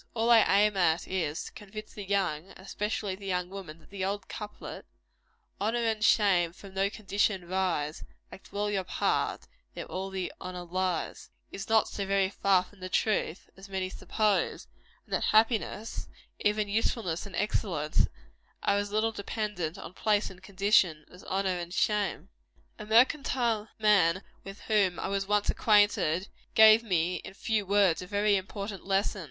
All 0.15 0.31
I 0.31 0.39
aim 0.63 0.77
at 0.77 1.07
is, 1.07 1.43
to 1.43 1.51
convince 1.51 1.93
the 1.93 2.03
young 2.03 2.53
especially 2.57 3.13
the 3.13 3.27
young 3.27 3.51
woman 3.51 3.77
that 3.77 3.91
the 3.91 4.03
old 4.03 4.27
couplet, 4.27 4.87
"Honor 5.59 5.83
and 5.85 6.03
shame 6.03 6.53
from 6.53 6.73
no 6.73 6.89
condition 6.89 7.47
rise; 7.47 8.03
Act 8.31 8.51
well 8.51 8.67
your 8.71 8.83
part, 8.83 9.47
there 9.75 9.85
all 9.85 10.09
the 10.09 10.33
honor 10.41 10.63
lies" 10.63 11.29
is 11.51 11.69
not 11.69 11.87
so 11.87 12.03
very 12.07 12.29
far 12.31 12.63
from 12.63 12.79
the 12.79 12.89
truth, 12.89 13.47
as 13.55 13.69
many 13.69 13.91
suppose; 13.91 14.67
and 15.05 15.13
that 15.13 15.25
happiness, 15.25 16.05
and 16.39 16.47
even 16.47 16.67
usefulness 16.67 17.27
and 17.27 17.35
excellence, 17.35 18.07
are 18.63 18.77
as 18.77 18.91
little 18.91 19.11
dependent 19.11 19.77
on 19.77 19.93
place 19.93 20.31
and 20.31 20.41
condition, 20.41 21.05
as 21.11 21.23
honor 21.25 21.59
and 21.59 21.75
shame. 21.75 22.29
A 22.79 22.87
mercantile 22.87 23.69
man 23.77 24.23
with 24.43 24.61
whom 24.61 24.99
I 24.99 25.09
was 25.09 25.27
once 25.27 25.51
acquainted, 25.51 26.27
gave 26.55 26.81
me, 26.81 27.17
in 27.17 27.35
few 27.35 27.67
words, 27.67 28.01
a 28.01 28.07
very 28.07 28.35
important 28.35 28.83
lesson. 28.83 29.19